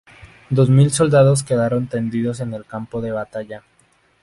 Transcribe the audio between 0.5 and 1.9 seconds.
mil soldados quedaron